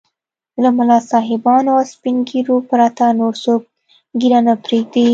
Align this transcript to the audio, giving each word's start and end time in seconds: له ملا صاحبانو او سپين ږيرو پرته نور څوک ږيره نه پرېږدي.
له 0.61 0.69
ملا 0.77 0.99
صاحبانو 1.11 1.69
او 1.77 1.81
سپين 1.93 2.17
ږيرو 2.29 2.55
پرته 2.69 3.03
نور 3.19 3.33
څوک 3.43 3.61
ږيره 4.19 4.39
نه 4.47 4.53
پرېږدي. 4.63 5.05